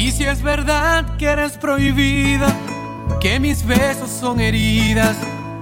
[0.00, 2.46] Y si es verdad que eres prohibida,
[3.20, 5.14] que mis besos son heridas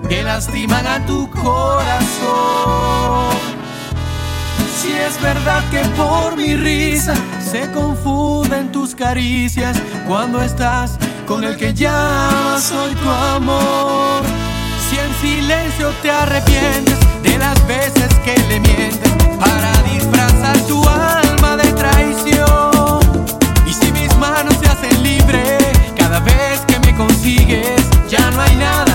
[0.08, 3.36] que lastiman a tu corazón.
[4.80, 9.76] Si es verdad que por mi risa se confunden tus caricias
[10.06, 10.96] cuando estás
[11.26, 14.22] con el que ya soy tu amor.
[14.88, 19.10] Si en silencio te arrepientes de las veces que le mientes
[19.40, 22.57] para disfrazar tu alma de traición.
[27.28, 28.87] Consigues, ya no hay nada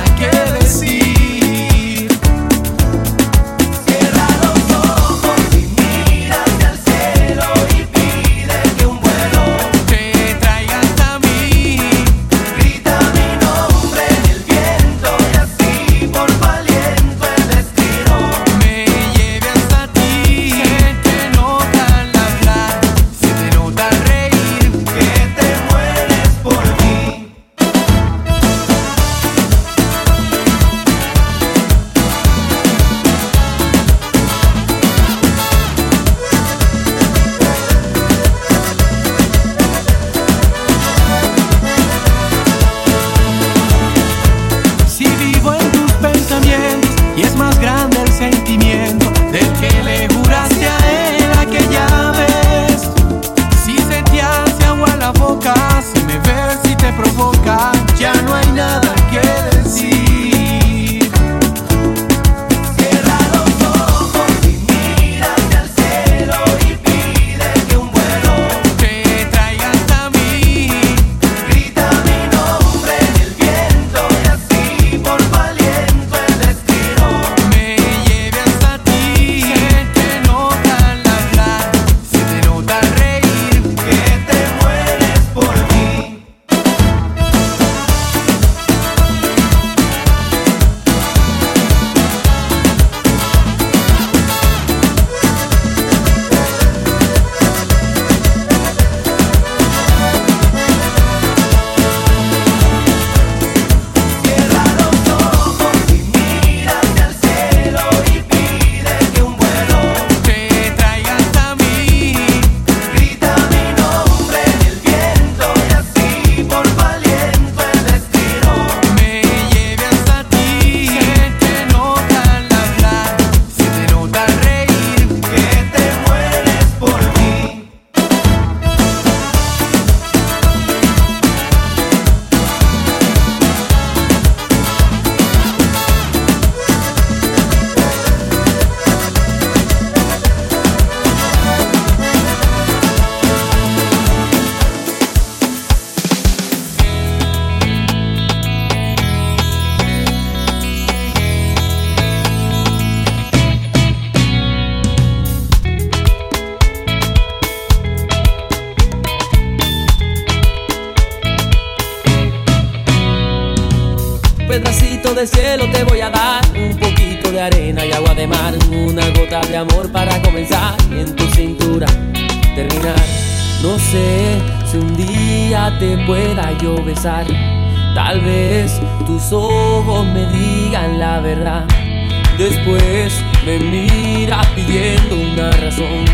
[183.43, 186.05] me mira pidiendo una razón.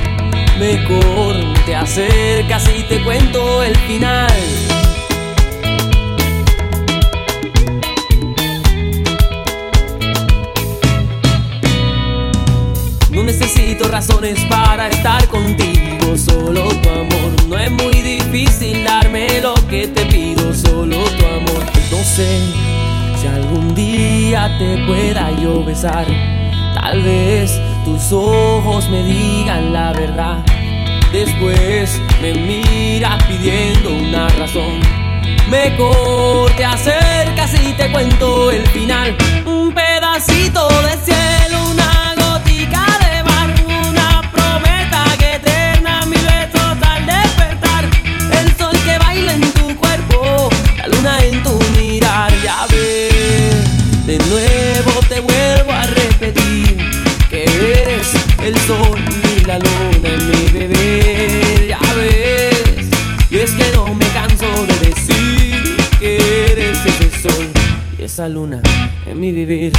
[0.58, 4.32] Me corre, te acercas y te cuento el final.
[13.12, 17.46] No necesito razones para estar contigo, solo tu amor.
[17.50, 21.66] No es muy difícil darme lo que te pido, solo tu amor.
[21.92, 22.40] No sé
[23.20, 26.08] si algún día te pueda yo besar
[26.92, 30.44] Tal vez tus ojos me digan la verdad.
[31.12, 34.80] Después me mira pidiendo una razón.
[35.52, 39.16] Mejor te acercas y te cuento el final.
[39.46, 42.09] Un pedacito de cielo, una
[68.20, 68.62] esa luna
[69.06, 69.72] en mi vivir.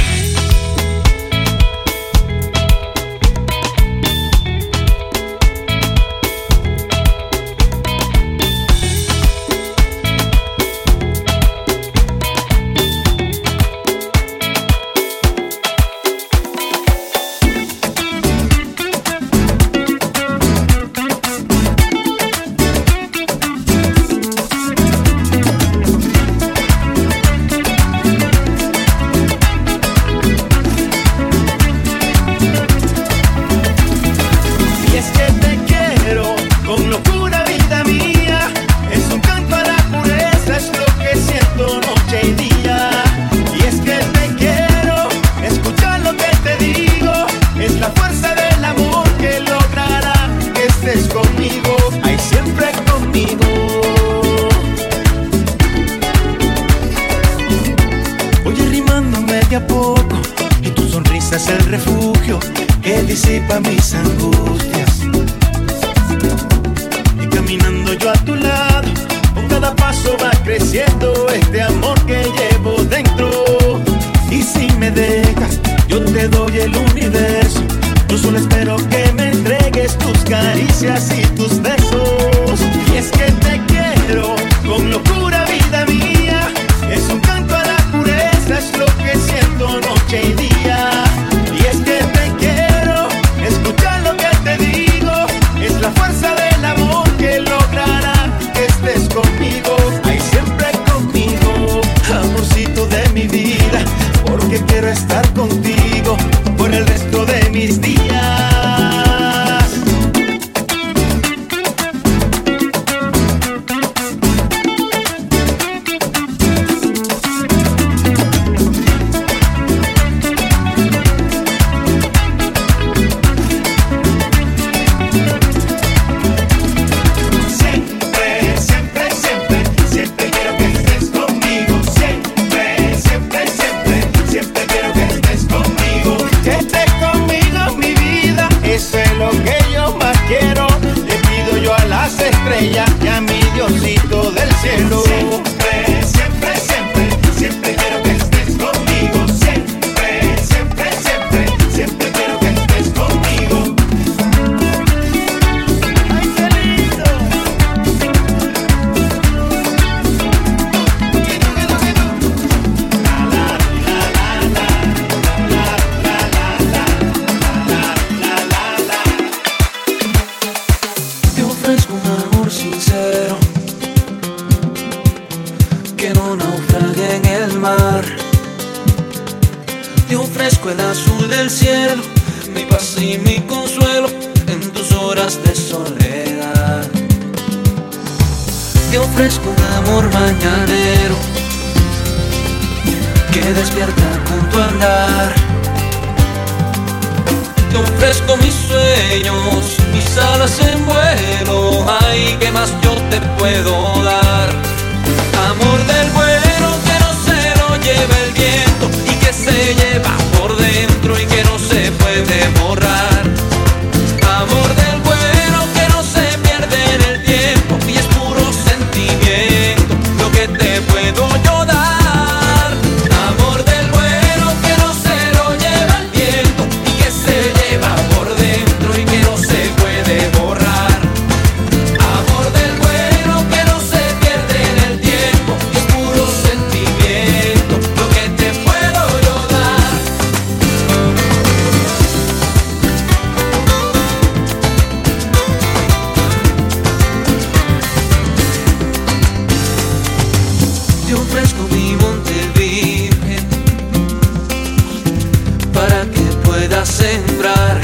[257.01, 257.81] sembrar.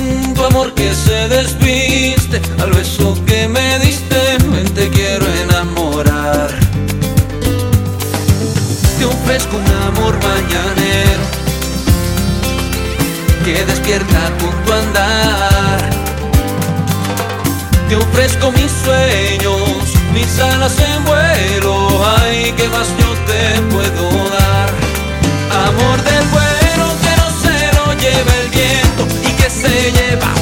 [0.00, 4.20] Mm, tu amor que se desviste al beso que me diste
[4.52, 6.50] ven te quiero enamorar.
[8.98, 11.24] Te ofrezco un amor mañanero
[13.44, 15.80] que despierta con tu andar.
[17.88, 21.74] Te ofrezco mis sueños mis alas en vuelo
[22.18, 24.68] ay que más yo te puedo dar
[25.66, 26.37] amor de del
[29.90, 30.37] 也罢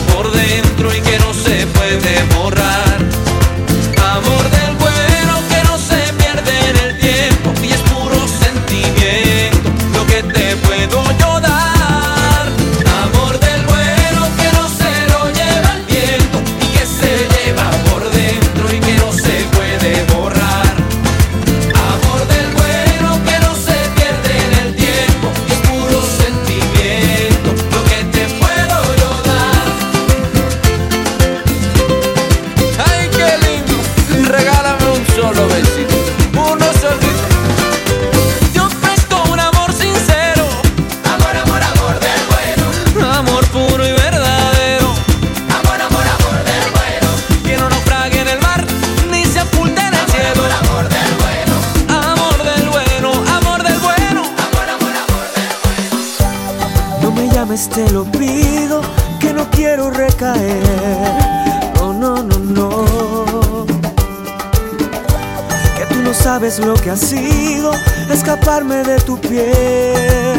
[66.88, 67.72] ha sido
[68.10, 70.38] escaparme de tu piel.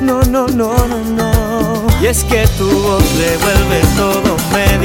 [0.00, 1.86] No, no, no, no, no.
[2.00, 4.77] Y es que tu voz devuelve todo menos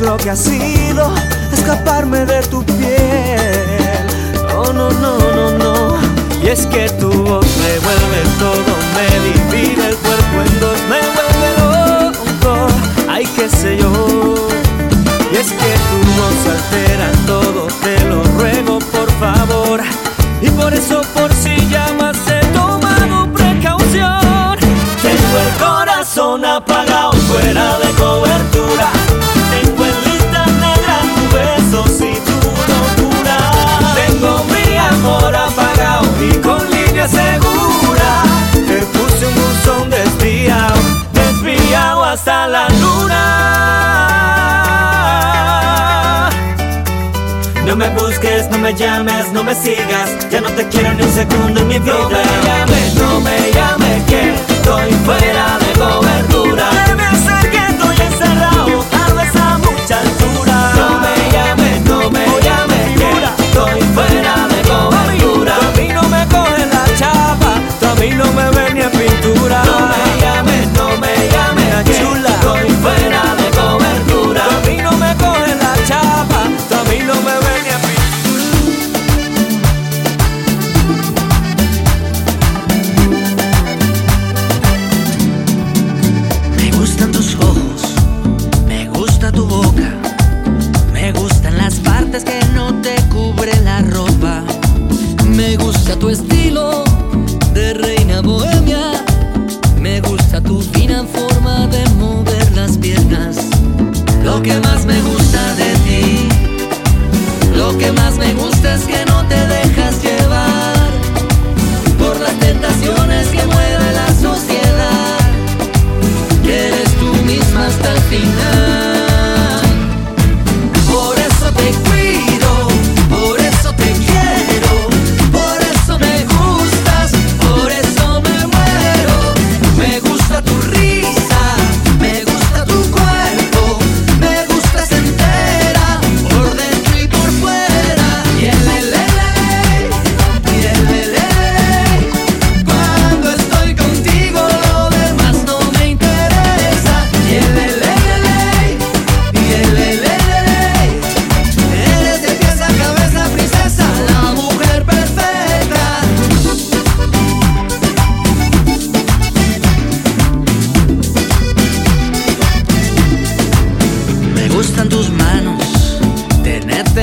[0.00, 0.77] lo que hacía.
[48.68, 51.94] me llames, no me sigas, ya no te quiero ni un segundo en mi vida.
[51.94, 55.67] No me llames, no me llames, que estoy fuera de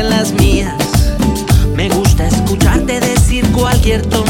[0.03, 0.73] las mías.
[1.75, 4.24] Me gusta escucharte decir cualquier tono.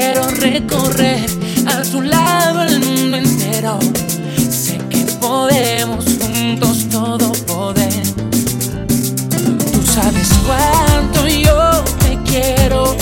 [0.00, 1.28] Quiero recorrer
[1.66, 3.80] a tu lado el mundo entero.
[4.48, 8.04] Sé que podemos, juntos todo poder.
[9.72, 12.94] Tú sabes cuánto yo te quiero.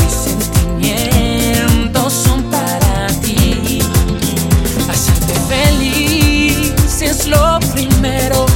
[0.00, 3.78] Mis sentimientos son para ti.
[4.90, 8.46] Hacerte feliz es lo primero.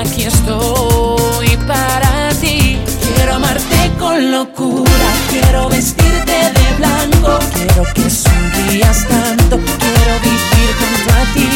[0.00, 2.78] Aquí estoy para ti.
[3.14, 5.08] Quiero amarte con locura.
[5.30, 6.01] Quiero vestir
[7.22, 11.51] Quiero que sonrías tanto, quiero vivir junto a ti.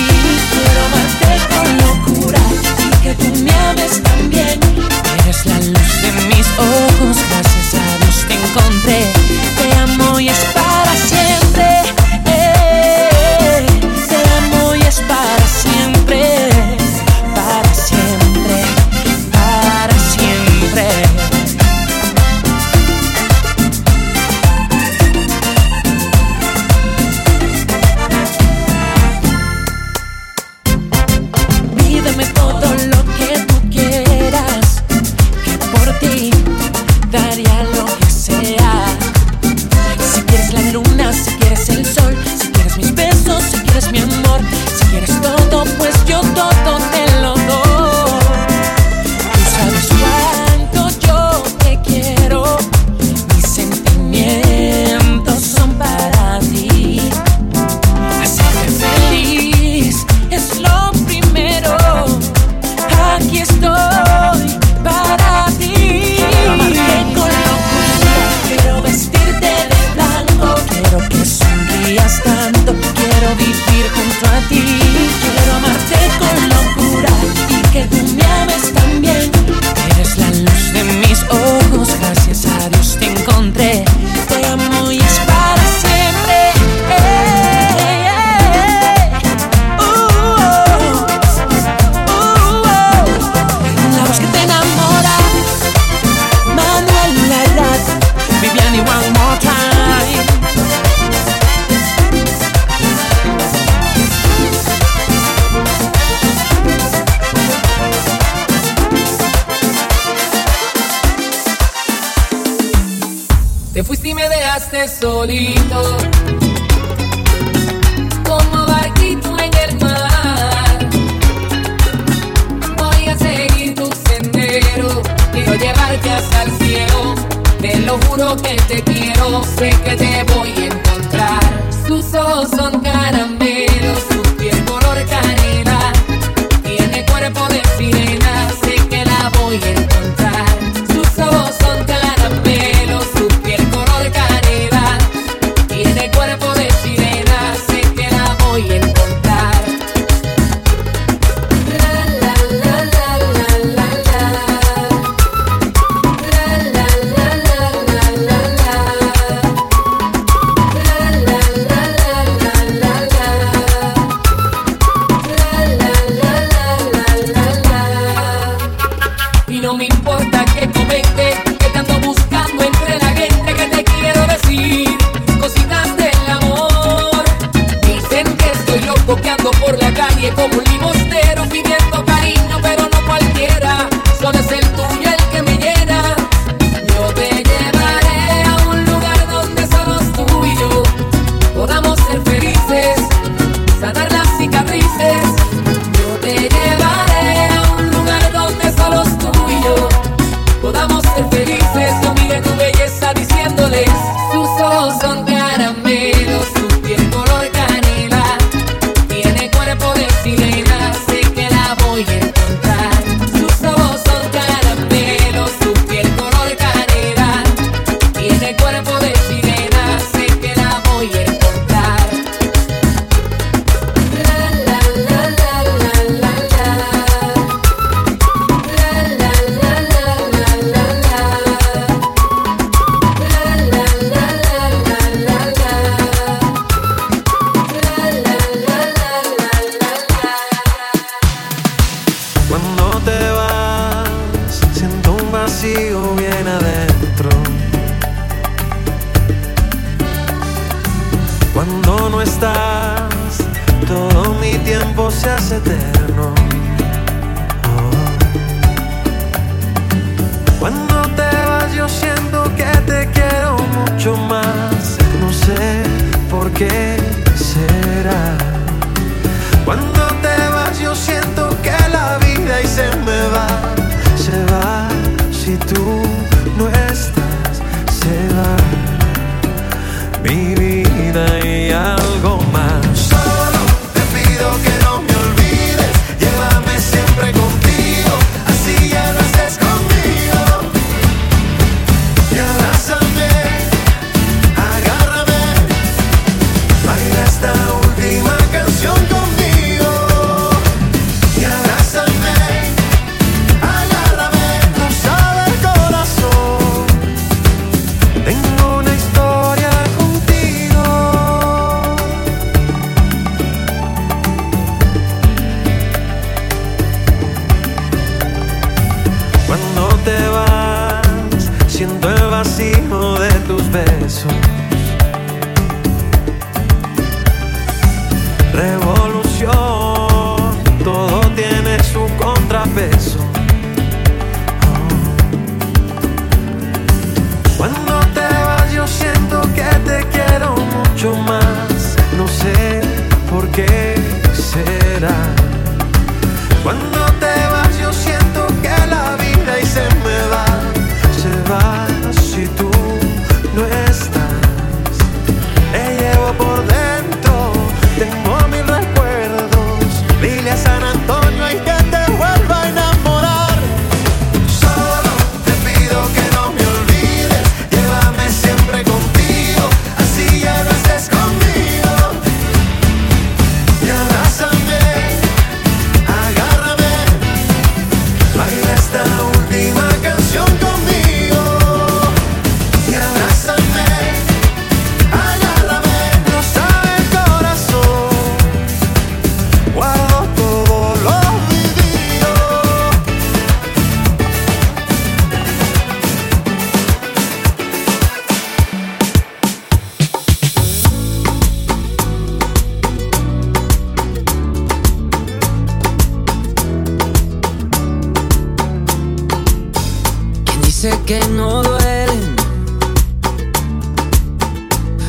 [410.87, 412.37] Que no duelen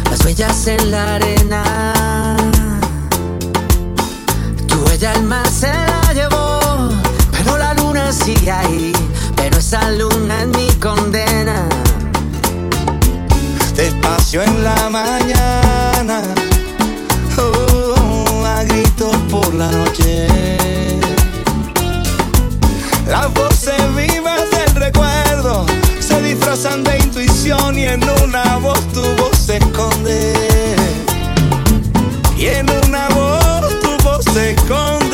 [0.09, 1.63] las huellas en la arena.
[4.67, 6.89] Tu huella al mar se la llevó,
[7.31, 8.91] pero la luna sigue ahí.
[9.35, 11.69] Pero esa luna es mi condena.
[13.75, 16.23] Despacio en la mañana,
[17.37, 20.27] oh, a gritos por la noche.
[23.33, 24.26] Voces vivas del recuerdo
[26.63, 30.33] de intuición y en una voz tu voz se esconde.
[32.35, 35.06] Y en una voz tu voz se esconde.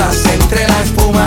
[0.00, 1.26] Entre la espuma.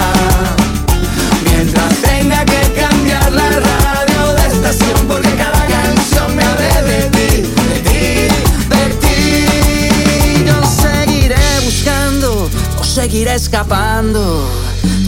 [1.43, 7.41] Mientras tenga que cambiar la radio de estación Porque cada canción me hable de ti,
[7.69, 8.27] de ti,
[8.73, 10.45] de ti.
[10.47, 12.49] Yo seguiré buscando
[12.79, 14.49] o seguiré escapando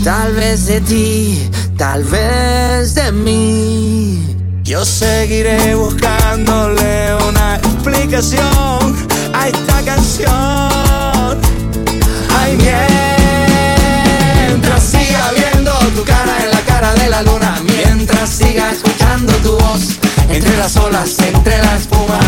[0.03, 4.35] Tal vez de ti, tal vez de mí.
[4.63, 8.95] Yo seguiré buscándole una explicación
[9.33, 11.37] a esta canción.
[12.39, 13.16] Ay, tu
[16.07, 21.19] cara en la cara de la luna, mientras siga escuchando tu voz entre las olas,
[21.19, 22.19] entre la espuma,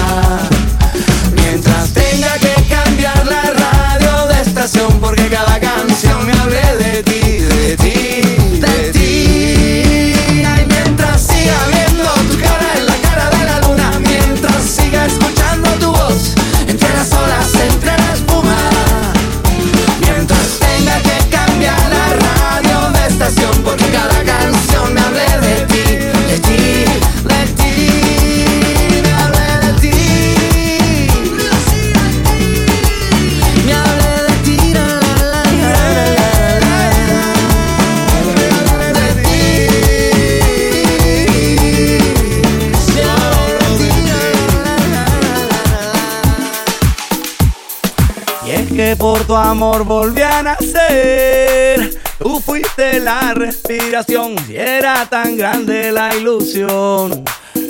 [49.39, 51.99] amor volví a nacer.
[52.17, 57.23] Tú fuiste la respiración, y era tan grande la ilusión.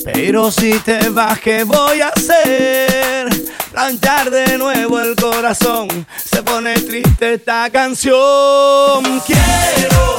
[0.03, 3.29] Pero si te vas, ¿qué voy a hacer?
[3.71, 9.03] Planchar de nuevo el corazón, se pone triste esta canción.
[9.25, 10.18] Quiero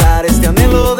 [0.00, 0.24] disimular.
[0.26, 0.99] Este anhelo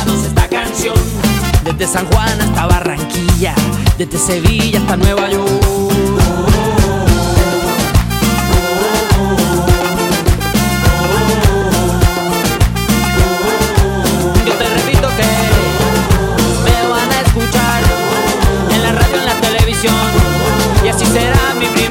[0.51, 0.95] canción.
[1.63, 3.55] Desde San Juan hasta Barranquilla,
[3.97, 5.49] desde Sevilla hasta Nueva York.
[14.45, 15.29] Yo te repito que
[16.65, 17.81] me van a escuchar
[18.75, 19.95] en la radio, en la televisión,
[20.83, 21.90] y así será mi primer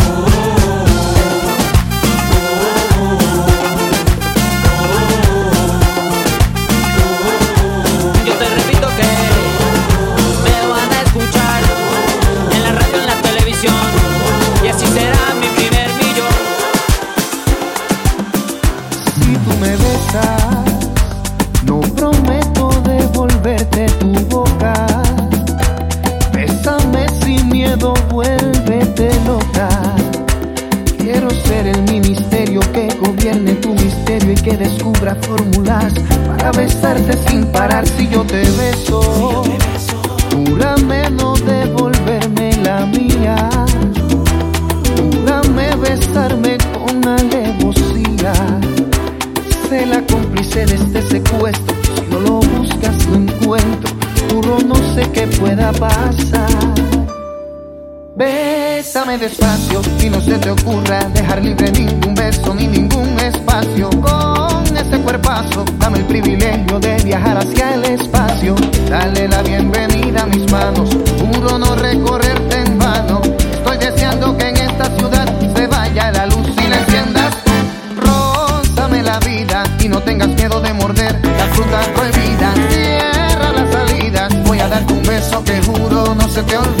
[86.51, 86.80] Te.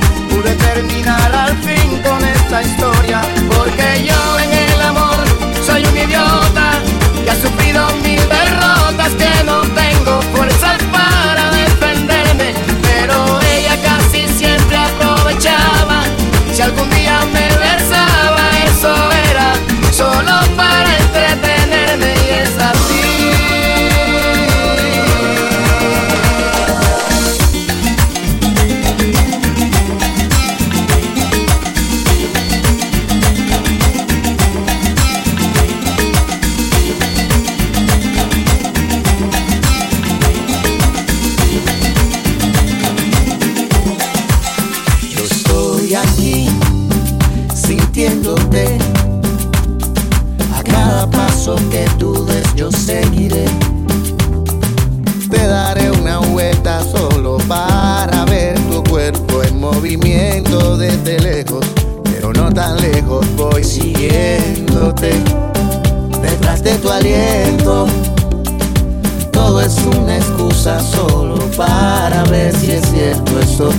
[0.31, 3.21] pude terminar al fin con esta historia.
[3.55, 5.17] Porque yo en el amor
[5.65, 6.81] soy un idiota
[7.23, 8.00] que ha sufrido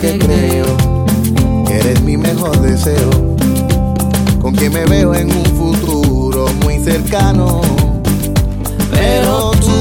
[0.01, 0.77] que creo.
[1.67, 3.11] Que eres mi mejor deseo,
[4.41, 7.61] con quien me veo en un futuro muy cercano.
[8.91, 9.72] Pero tú